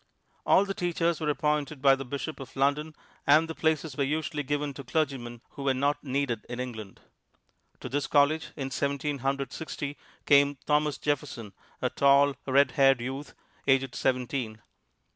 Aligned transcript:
All 0.47 0.65
the 0.65 0.73
teachers 0.73 1.19
were 1.21 1.29
appointed 1.29 1.79
by 1.79 1.93
the 1.93 2.03
Bishop 2.03 2.39
of 2.39 2.55
London, 2.55 2.95
and 3.27 3.47
the 3.47 3.53
places 3.53 3.95
were 3.95 4.03
usually 4.03 4.41
given 4.41 4.73
to 4.73 4.83
clergymen 4.83 5.41
who 5.49 5.61
were 5.65 5.75
not 5.75 6.03
needed 6.03 6.43
in 6.49 6.59
England. 6.59 7.01
To 7.81 7.87
this 7.87 8.07
college, 8.07 8.47
in 8.55 8.71
Seventeen 8.71 9.19
Hundred 9.19 9.53
Sixty, 9.53 9.97
came 10.25 10.57
Thomas 10.65 10.97
Jefferson, 10.97 11.53
a 11.83 11.91
tall, 11.91 12.33
red 12.47 12.71
haired 12.71 12.99
youth, 12.99 13.35
aged 13.67 13.93
seventeen. 13.93 14.63